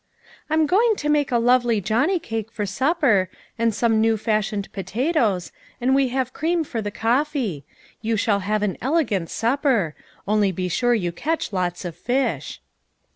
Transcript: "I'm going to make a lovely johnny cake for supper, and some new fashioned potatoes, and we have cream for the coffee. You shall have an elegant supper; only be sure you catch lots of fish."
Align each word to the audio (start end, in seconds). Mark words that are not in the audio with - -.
"I'm 0.49 0.65
going 0.65 0.95
to 0.95 1.09
make 1.09 1.31
a 1.31 1.37
lovely 1.37 1.79
johnny 1.79 2.17
cake 2.17 2.51
for 2.51 2.65
supper, 2.65 3.29
and 3.59 3.71
some 3.71 4.01
new 4.01 4.17
fashioned 4.17 4.71
potatoes, 4.73 5.51
and 5.79 5.93
we 5.93 6.07
have 6.07 6.33
cream 6.33 6.63
for 6.63 6.81
the 6.81 6.89
coffee. 6.89 7.65
You 8.01 8.17
shall 8.17 8.39
have 8.39 8.63
an 8.63 8.77
elegant 8.81 9.29
supper; 9.29 9.93
only 10.27 10.51
be 10.51 10.67
sure 10.69 10.95
you 10.95 11.11
catch 11.11 11.53
lots 11.53 11.85
of 11.85 11.95
fish." 11.95 12.59